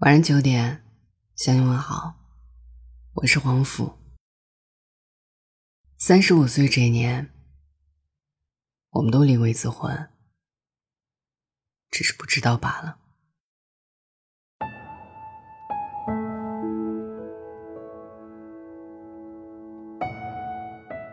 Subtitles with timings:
[0.00, 0.82] 晚上九点，
[1.36, 2.14] 向你问好，
[3.16, 3.92] 我是黄甫。
[5.98, 7.28] 三十五岁这年，
[8.92, 10.08] 我们都离过一次婚，
[11.90, 12.96] 只是不知道罢了。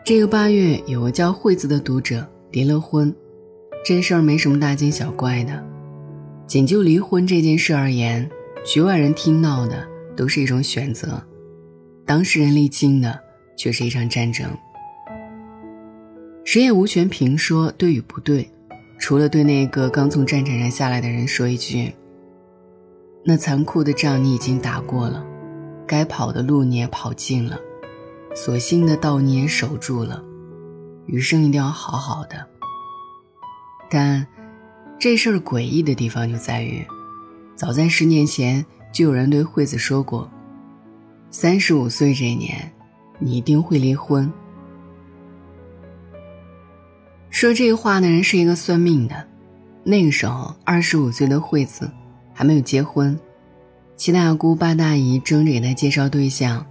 [0.02, 3.14] 这个八月，有个叫惠子的读者离了婚，
[3.84, 5.62] 这事儿没什么大惊小怪的，
[6.46, 8.26] 仅就离婚这件事而言。
[8.68, 11.22] 局外人听到的都是一种选择，
[12.04, 13.18] 当事人历经的
[13.56, 14.46] 却是一场战争。
[16.44, 18.46] 谁也无权评说对与不对，
[18.98, 21.94] 除了对那个刚从战场上下来的人说一句
[23.24, 25.24] ：“那残酷的仗你已经打过了，
[25.86, 27.58] 该跑的路你也跑尽了，
[28.34, 30.22] 所幸的道你也守住了，
[31.06, 32.46] 余生一定要好好的。”
[33.88, 34.26] 但
[34.98, 36.86] 这事儿诡异的地方就在于。
[37.58, 40.30] 早在十年前，就有人对惠子说过
[41.28, 42.70] ：“三十五岁这一年，
[43.18, 44.32] 你一定会离婚。”
[47.30, 49.26] 说这话的人是一个算命的。
[49.82, 51.90] 那个时候，二十五岁的惠子
[52.32, 53.18] 还没有结婚，
[53.96, 56.64] 七大姑八大姨争着给她介绍对象，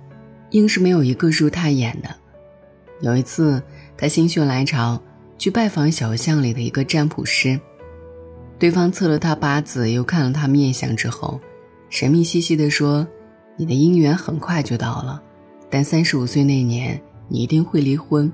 [0.51, 2.15] 硬是没有一个入她眼的。
[3.01, 3.61] 有一次，
[3.97, 5.01] 她心血来潮
[5.37, 7.59] 去拜访小巷里的一个占卜师。
[8.59, 11.39] 对方测了他八字，又看了他面相之后，
[11.89, 13.07] 神秘兮兮地说
[13.55, 15.21] ：“你的姻缘很快就到了，
[15.69, 18.31] 但三十五岁那年你一定会离婚。”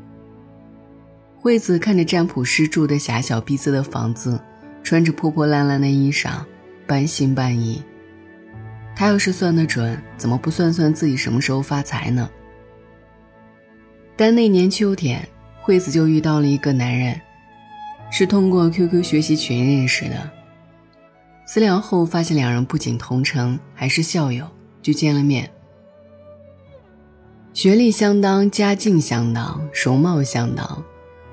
[1.40, 4.40] 惠子看着占卜师住的狭小逼仄的房子，
[4.82, 6.40] 穿着破破烂烂的衣裳，
[6.88, 7.84] 半信半疑。
[8.96, 12.30] 他要是算得准，怎么不算算自己什么时候发财呢？
[14.16, 15.28] 但那年秋天，
[15.62, 17.20] 惠子就遇到了一个男人。
[18.16, 20.30] 是通过 QQ 学习群认识的，
[21.48, 24.46] 私聊后发现两人不仅同城，还是校友，
[24.84, 25.50] 就见了面。
[27.56, 30.84] 学历相当，家境相当，容貌相当，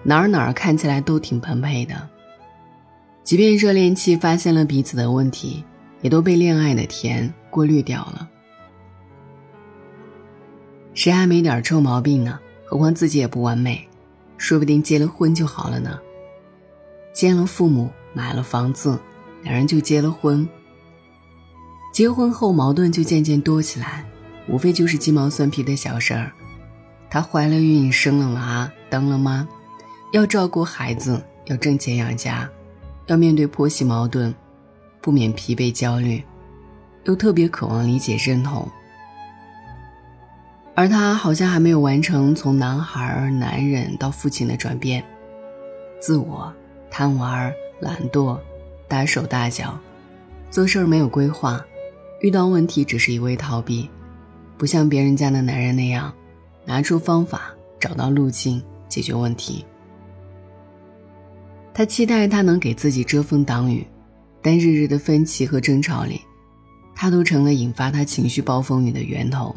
[0.02, 2.08] 哪儿哪儿看起来都挺般配的。
[3.22, 5.62] 即便热恋期发现了彼此的问题，
[6.00, 8.26] 也都被恋爱的甜过滤掉了。
[10.94, 12.40] 谁还没点臭毛病呢？
[12.64, 13.86] 何况自己也不完美，
[14.38, 16.00] 说不定结了婚就好了呢。
[17.12, 18.98] 见了父母，买了房子，
[19.43, 20.48] 两人就结了婚。
[21.93, 24.04] 结婚后矛盾就渐渐多起来，
[24.48, 26.32] 无非就是鸡毛蒜皮的小事儿。
[27.10, 29.47] 她怀了孕，生了娃，当了妈，
[30.12, 32.49] 要照顾孩子，要挣钱养家，
[33.06, 34.32] 要面对婆媳矛盾，
[35.00, 36.22] 不免疲惫焦虑，
[37.04, 38.69] 又特别渴望理解认同。
[40.76, 45.04] 而他好像还没有完成从男孩、男人到父亲的转变，
[46.00, 46.54] 自我。
[46.90, 48.38] 贪玩、懒惰、
[48.88, 49.78] 大手大脚，
[50.50, 51.64] 做事没有规划，
[52.20, 53.88] 遇到问题只是一味逃避，
[54.58, 56.12] 不像别人家的男人那样，
[56.64, 59.64] 拿出方法，找到路径解决问题。
[61.72, 63.86] 他期待他能给自己遮风挡雨，
[64.42, 66.20] 但日日的分歧和争吵里，
[66.94, 69.54] 他都成了引发他情绪暴风雨的源头。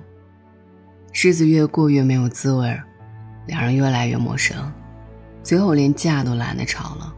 [1.11, 2.79] 日子越过越没有滋味，
[3.47, 4.71] 两人越来越陌生，
[5.43, 7.13] 最后连架都懒得吵了。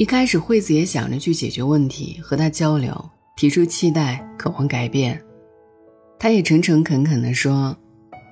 [0.00, 5.22] 一开始，惠子也想着去解决问题，和他交流，提出期待，渴望改变。
[6.18, 7.76] 他也诚诚恳恳地说：“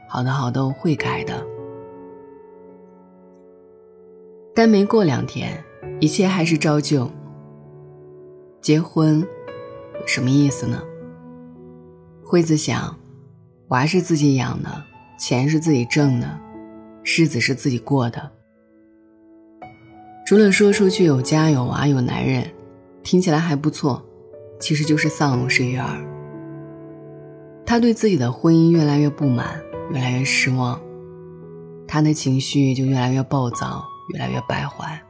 [0.08, 1.46] 好的，好的，我会改的。”
[4.56, 5.62] 但没过两天，
[6.00, 7.10] 一切还是照旧。
[8.62, 9.22] 结婚，
[10.06, 10.82] 什么意思呢？
[12.24, 12.98] 惠子想，
[13.68, 14.70] 娃是自己养的，
[15.18, 16.40] 钱是自己挣的，
[17.04, 18.38] 日子是自己过的。
[20.28, 22.53] 除了说出去有家有娃有男人，
[23.03, 24.05] 听起来还不错，
[24.61, 26.05] 其实就是丧偶式育儿。
[27.65, 29.59] 他对自己的婚姻越来越不满，
[29.91, 30.78] 越来越失望，
[31.87, 35.00] 他的情绪就越来越暴躁，越来越败坏。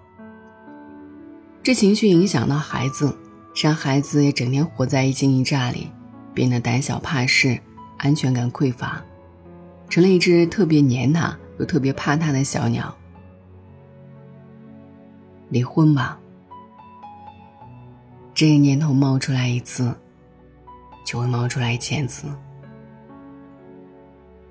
[1.65, 3.12] 这情绪影响到孩子，
[3.61, 5.88] 让孩子也整天活在一惊一乍里，
[6.32, 7.59] 变得胆小怕事，
[7.97, 9.03] 安全感匮乏，
[9.88, 12.94] 成了一只特别黏他又特别怕他的小鸟。
[15.50, 16.19] 离婚吧，
[18.35, 19.95] 这个念头冒出来一次，
[21.05, 22.29] 就会冒出来一千次。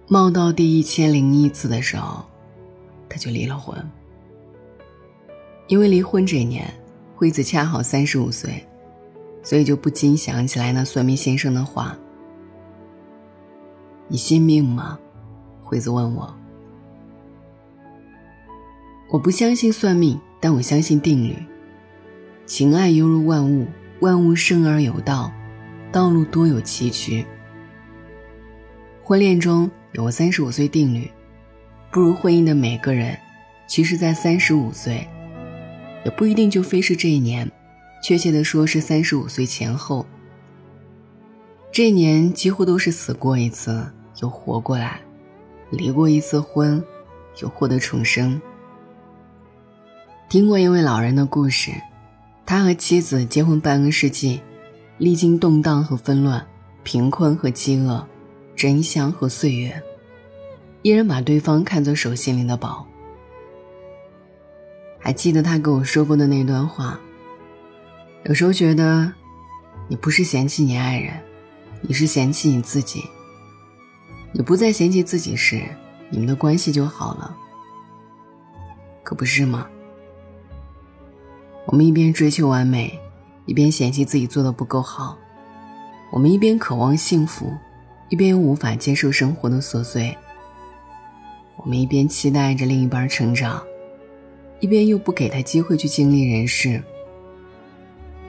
[0.08, 2.24] 冒到第一千零一次的时候，
[3.08, 3.78] 他就离了婚。
[5.68, 6.74] 因为离婚这年，
[7.16, 8.66] 惠子恰好三十五岁，
[9.44, 11.96] 所以就不禁想起来那算命先生的话
[14.08, 14.98] ：“你信命吗？”
[15.62, 16.34] 惠子问我。
[19.10, 20.20] 我不相信算命。
[20.48, 21.36] 但我相信定律，
[22.46, 23.68] 情爱犹如万物，
[24.00, 25.30] 万物生而有道，
[25.92, 27.26] 道路多有崎岖。
[29.04, 31.12] 婚恋中有个三十五岁定律，
[31.92, 33.20] 步入婚姻的每个人，
[33.68, 35.06] 其实在三十五岁，
[36.06, 37.52] 也不一定就非是这一年，
[38.02, 40.06] 确切的说是三十五岁前后。
[41.74, 43.86] 这一年几乎都是死过一次
[44.22, 45.02] 又活过来，
[45.72, 46.82] 离过一次婚，
[47.42, 48.42] 又获得重生。
[50.30, 51.72] 听过一位老人的故事，
[52.46, 54.42] 他和妻子结婚半个世纪，
[54.98, 56.46] 历经动荡和纷乱，
[56.84, 58.06] 贫困和饥饿。
[58.54, 59.82] 真香和岁月，
[60.82, 62.86] 依然把对方看作手心里的宝。
[64.98, 67.00] 还记得他跟我说过的那段话。
[68.24, 69.14] 有时候觉得，
[69.88, 71.14] 你不是嫌弃你爱人，
[71.82, 73.04] 你是嫌弃你自己。
[74.34, 75.64] 你不再嫌弃自己时，
[76.10, 77.38] 你们的关系就好了。
[79.04, 79.70] 可不是吗？
[81.68, 83.00] 我们一边追求完美，
[83.46, 85.16] 一边嫌弃自己做的不够好。
[86.10, 87.54] 我们一边渴望幸福。
[88.10, 90.18] 一边又无法接受生活的琐碎，
[91.58, 93.62] 我们一边期待着另一半成长，
[94.62, 96.82] 一边又不给他机会去经历人世。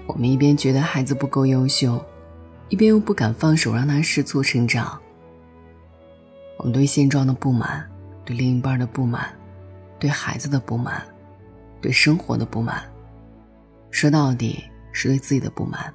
[0.05, 2.05] 我们一边觉得孩子不够优秀，
[2.69, 4.99] 一边又不敢放手让他试错成长。
[6.57, 7.89] 我们对现状的不满，
[8.25, 9.33] 对另一半的不满，
[10.01, 11.07] 对孩子的不满，
[11.81, 12.83] 对生活的不满，
[13.91, 14.63] 说到底
[14.93, 15.93] 是对自己的不满。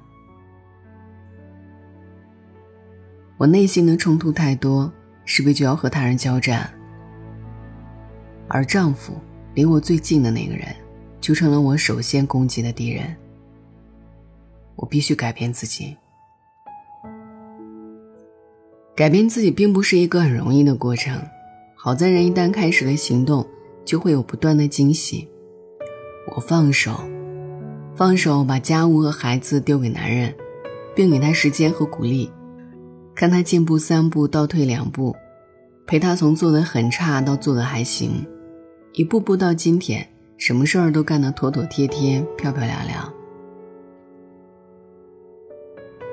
[3.36, 4.92] 我内心的冲突太多，
[5.24, 6.72] 势必就要和他人交战。
[8.48, 9.14] 而丈夫
[9.54, 10.66] 离我最近的那个人，
[11.20, 13.14] 就成了我首先攻击的敌人。
[14.76, 15.96] 我必须改变自己。
[18.94, 21.20] 改变自己并不是一个很容易的过程，
[21.74, 23.44] 好在人一旦开始了行动，
[23.84, 25.28] 就会有不断的惊喜。
[26.34, 27.00] 我放手，
[27.96, 30.34] 放手把家务和孩子丢给男人，
[30.96, 32.30] 并给他时间和鼓励。
[33.14, 35.14] 看他进步三步，倒退两步，
[35.86, 38.26] 陪他从做的很差到做的还行，
[38.92, 43.12] 一步步到今天，什么事儿都干得妥妥帖帖、漂漂亮亮。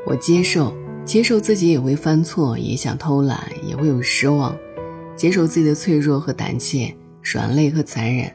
[0.05, 0.71] 我接受，
[1.03, 4.55] 接受自己也会犯错，也想偷懒，也会有失望，
[5.15, 8.31] 接受自己的脆弱和胆怯，软肋和残忍，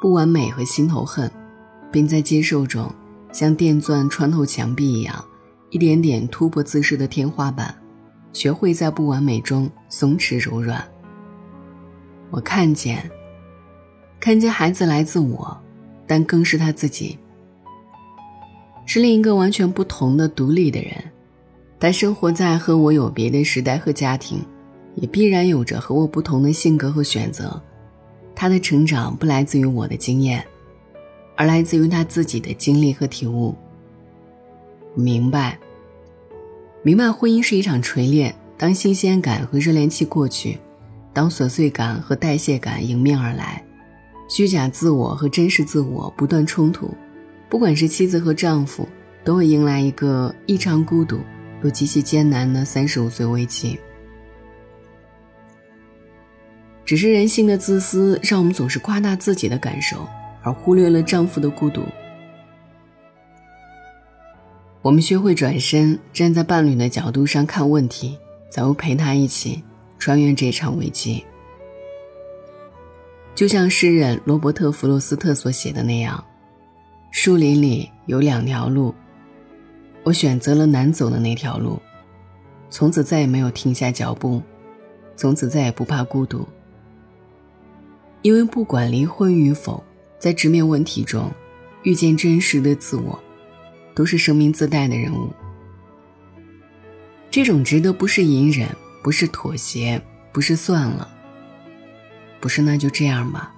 [0.00, 1.30] 不完美和心头恨，
[1.92, 2.90] 并在接受中，
[3.30, 5.22] 像电钻穿透墙壁一样，
[5.70, 7.72] 一点点突破自身的天花板。
[8.32, 10.82] 学会在不完美中松弛柔软。
[12.30, 13.10] 我看见，
[14.18, 15.54] 看见孩子来自我，
[16.06, 17.18] 但更是他自己，
[18.86, 20.92] 是另一个完全不同的独立的人。
[21.78, 24.40] 他生活在和我有别的时代和家庭，
[24.94, 27.60] 也必然有着和我不同的性格和选择。
[28.34, 30.42] 他的成长不来自于我的经验，
[31.36, 33.54] 而来自于他自己的经历和体悟。
[34.94, 35.58] 明白。
[36.82, 38.34] 明白，婚姻是一场锤炼。
[38.58, 40.58] 当新鲜感和热恋期过去，
[41.12, 43.64] 当琐碎感和代谢感迎面而来，
[44.28, 46.94] 虚假自我和真实自我不断冲突，
[47.48, 48.88] 不管是妻子和丈夫，
[49.24, 51.18] 都会迎来一个异常孤独
[51.64, 53.78] 又极其艰难的三十五岁危机。
[56.84, 60.06] 只是人性的自私，让我们总是夸大自己的感受，
[60.42, 61.82] 而忽略了丈夫的孤独。
[64.82, 68.18] 我们学会转身，站在伴侣的角度上看问题，
[68.50, 69.62] 才会陪他一起
[69.98, 71.24] 穿越这场危机。
[73.34, 76.22] 就像诗人罗伯特·弗洛斯特所写的那样
[77.12, 78.94] ：“树林里有两条路，
[80.02, 81.80] 我选择了难走的那条路，
[82.68, 84.42] 从此再也没有停下脚步，
[85.16, 86.46] 从此再也不怕孤独。
[88.20, 89.82] 因为不管离婚与否，
[90.22, 91.28] 在直面问题中，
[91.82, 93.18] 遇见真实的自我。”
[93.92, 95.28] 都是生命自带的人物，
[97.30, 98.66] 这种值得不是隐忍，
[99.02, 100.00] 不是妥协，
[100.32, 101.06] 不是算了，
[102.40, 103.52] 不是那就这样吧，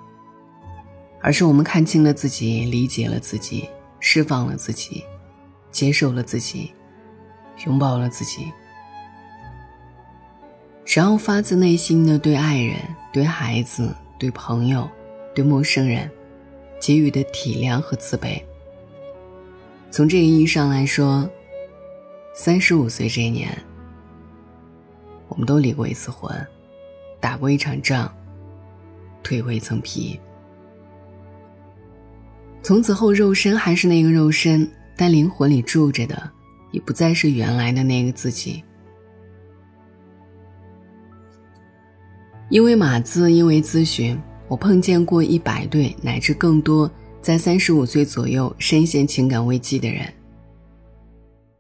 [1.21, 3.69] 而是我们看清了自己，理解了自己，
[4.01, 5.05] 释放了自己，
[5.71, 6.73] 接受了自己，
[7.65, 8.51] 拥抱了自己，
[10.85, 12.77] 然后发自内心的对爱人、
[13.13, 14.91] 对孩子、对朋友、
[15.33, 16.11] 对陌生人
[16.85, 18.45] 给予的体谅和慈悲。
[19.91, 21.27] 从这个意义上来说，
[22.35, 23.57] 三十五岁这一年，
[25.29, 26.31] 我们都离过一次婚，
[27.21, 28.15] 打过一场仗，
[29.23, 30.21] 蜕过一层皮。
[32.63, 36.31] 从此后，肉身还是那个肉身，但灵魂里住着的，
[36.71, 38.63] 已不再是原来的那个自己。
[42.51, 46.91] 因为码字，因为咨询，我碰见过一百对乃至更多。
[47.21, 50.13] 在三十五岁左右深陷情感危机的人，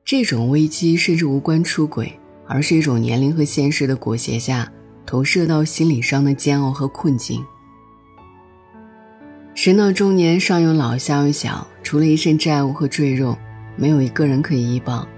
[0.05, 2.12] 这种危机甚至无关出轨，
[2.47, 4.71] 而是一种年龄和现实的裹挟下
[5.07, 7.43] 投射到心理上的煎熬和困境。
[9.55, 13.35] 人到中年，上有老下有小，除了一身债务和赘肉，
[13.75, 15.09] 没有一个人可以依傍，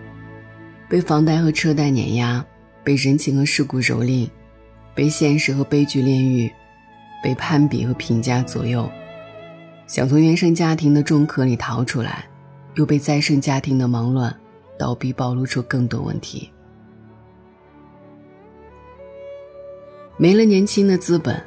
[0.88, 2.46] 被房贷和车贷碾压，
[2.84, 4.30] 被人情和世故蹂躏，
[4.94, 6.48] 被现实和悲剧炼狱，
[7.22, 8.90] 被攀比和评价左右，
[9.86, 12.26] 想从原生家庭的重壳里逃出来，
[12.74, 14.34] 又被再生家庭的忙乱
[14.78, 16.50] 倒逼暴露出更多问题，
[20.16, 21.42] 没了年轻的资本。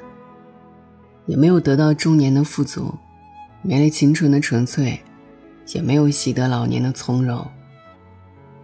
[1.25, 2.91] 也没有得到中年的富足，
[3.61, 4.99] 没了青春的纯粹，
[5.75, 7.45] 也没有习得老年的从容；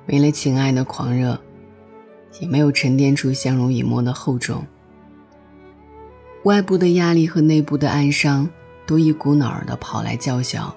[0.08, 1.40] 没了情爱的狂热，
[2.40, 4.66] 也没有沉淀出相濡以沫的厚重。
[6.46, 8.48] 外部的压力和内部的哀伤
[8.86, 10.74] 都一股脑儿的跑来叫嚣，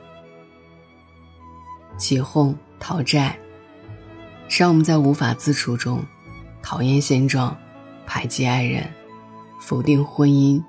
[1.99, 3.39] 起哄、讨债，
[4.49, 6.03] 让我们在无法自处中
[6.63, 7.55] 讨厌现状，
[8.07, 8.83] 排挤爱人，
[9.61, 10.63] 否定婚姻。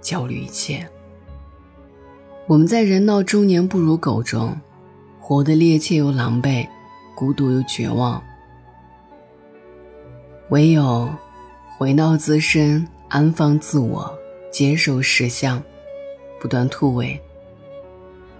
[0.00, 0.86] 焦虑一切。
[2.46, 4.54] 我们在人到中年不如狗中，
[5.18, 6.68] 活得趔趄又狼狈，
[7.14, 8.22] 孤独又绝望。
[10.50, 11.08] 唯有
[11.78, 14.17] 回到自身，安放自我，
[14.50, 15.62] 接受实相，
[16.40, 17.20] 不断突围，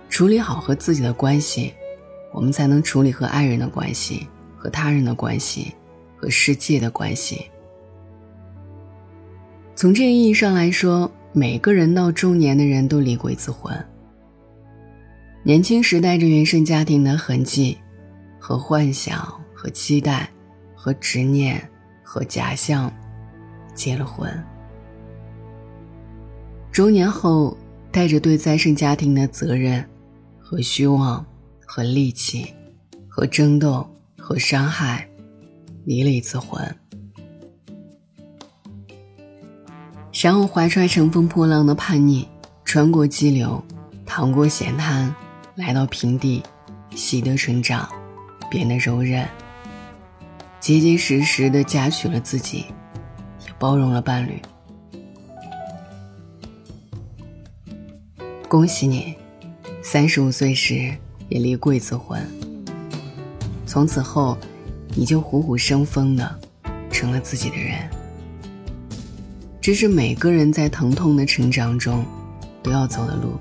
[0.09, 1.75] 处理好和自己的关系，
[2.33, 5.75] 我们才能处理和爱人的关系、和他人的关系、
[6.17, 7.47] 和世界的关系。
[9.75, 11.11] 从这个意义上来说。
[11.31, 13.73] 每个人到中年的人都离过一次婚。
[15.45, 17.79] 年轻时带着原生家庭的痕迹，
[18.41, 19.21] 和幻想、
[19.55, 20.29] 和期待、
[20.75, 21.71] 和执念、
[22.03, 22.91] 和假象，
[23.75, 24.33] 结了婚。
[26.79, 27.59] 中年后
[27.91, 29.85] 带着对再生家庭的责任、
[30.39, 31.27] 和虚妄、
[31.67, 32.55] 和戾气、
[33.09, 33.85] 和争斗、
[34.17, 35.05] 和伤害，
[35.85, 36.63] 离了一次婚。
[40.23, 42.29] 然后怀揣乘风破浪的叛逆，
[42.65, 43.61] 穿过激流，
[44.07, 45.13] 趟过险滩，
[45.57, 46.41] 来到平地，
[46.95, 47.89] 习得成长，
[48.49, 49.29] 变得柔韧，
[50.61, 52.67] 结结实实的嫁娶了自己，
[53.45, 54.41] 也包容了伴侣。
[58.49, 59.15] 恭喜你，
[59.83, 60.91] 三十五岁时
[61.29, 62.19] 也离过一次婚。
[63.67, 64.39] 从此后，
[64.97, 66.41] 你就虎虎生风的，
[66.91, 67.79] 成了自己的人。
[69.61, 72.03] 这是每个人在疼痛的成长中
[72.63, 73.37] 都要走的路。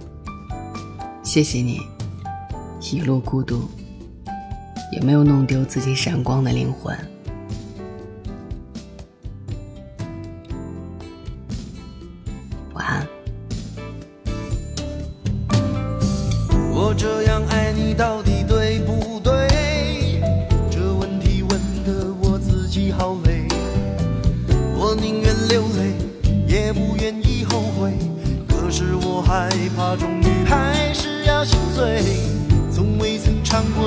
[1.23, 1.79] 谢谢你，
[2.91, 3.61] 一路孤独，
[4.91, 6.93] 也没有弄丢自己闪光的灵魂。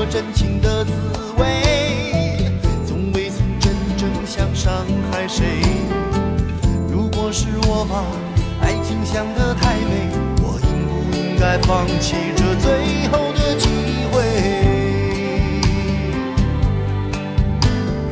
[0.07, 0.92] 真情的滋
[1.38, 2.50] 味，
[2.87, 4.73] 从未曾真正想伤
[5.11, 5.45] 害谁。
[6.90, 8.04] 如果是我把
[8.66, 10.09] 爱情想得太美，
[10.42, 13.69] 我应不应该放弃这最后的机
[14.11, 14.23] 会？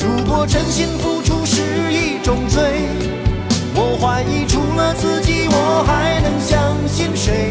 [0.00, 2.88] 如果真心付出是一种罪。
[3.80, 7.48] 我怀疑，除了自己，我还能相信谁？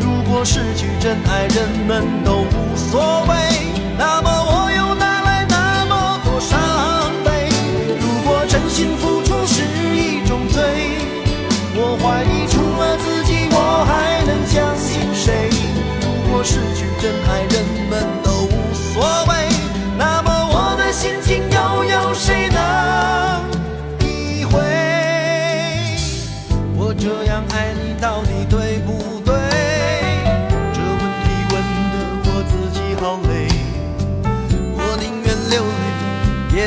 [0.00, 3.67] 如果失去真爱，人们都无所谓，
[3.98, 4.37] 那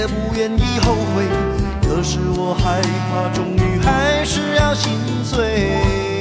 [0.02, 1.24] 也不愿意后悔。
[1.84, 2.82] 可是我害
[3.12, 6.21] 怕，终于还是要心碎。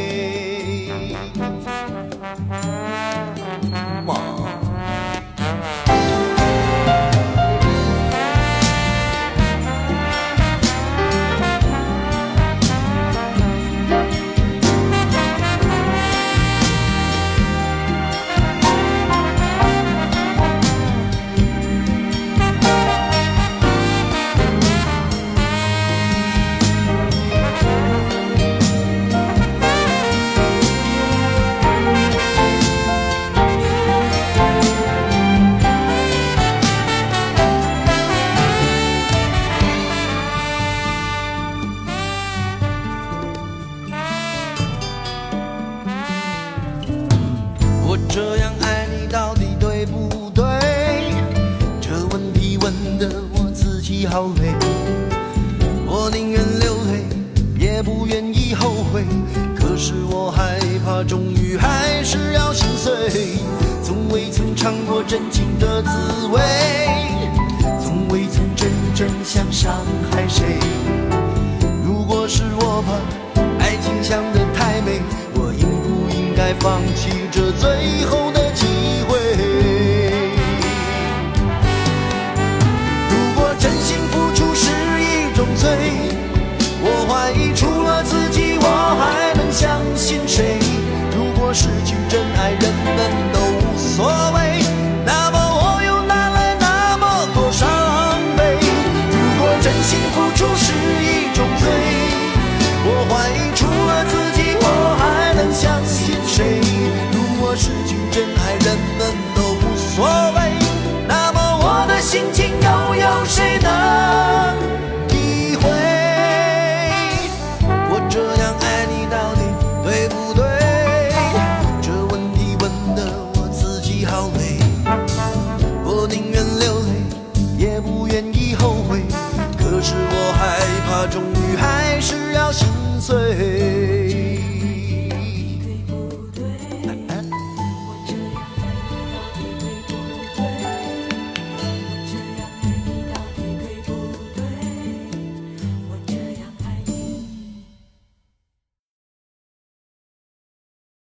[59.91, 62.93] 是我害怕，终于还是要心碎。
[63.83, 65.91] 从未曾尝过真情的滋
[66.29, 66.41] 味，
[67.83, 69.75] 从未曾真正想伤
[70.13, 70.61] 害谁。
[71.85, 72.93] 如果是我把
[73.59, 75.03] 爱情想得太美，
[75.35, 78.40] 我应不应该放弃这最后的